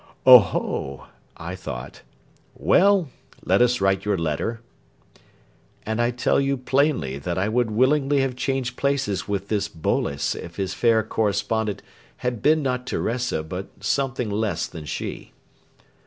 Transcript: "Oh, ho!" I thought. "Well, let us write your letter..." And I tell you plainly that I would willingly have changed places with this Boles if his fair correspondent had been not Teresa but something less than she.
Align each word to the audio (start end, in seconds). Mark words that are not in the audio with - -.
"Oh, 0.25 0.39
ho!" 0.39 1.05
I 1.37 1.53
thought. 1.53 2.01
"Well, 2.55 3.09
let 3.45 3.61
us 3.61 3.79
write 3.79 4.03
your 4.03 4.17
letter..." 4.17 4.59
And 5.85 6.01
I 6.01 6.09
tell 6.09 6.41
you 6.41 6.57
plainly 6.57 7.19
that 7.19 7.37
I 7.37 7.47
would 7.47 7.69
willingly 7.69 8.21
have 8.21 8.35
changed 8.35 8.77
places 8.77 9.27
with 9.27 9.49
this 9.49 9.67
Boles 9.67 10.33
if 10.33 10.55
his 10.55 10.73
fair 10.73 11.03
correspondent 11.03 11.83
had 12.17 12.41
been 12.41 12.63
not 12.63 12.87
Teresa 12.87 13.43
but 13.43 13.67
something 13.83 14.31
less 14.31 14.65
than 14.65 14.85
she. 14.85 15.33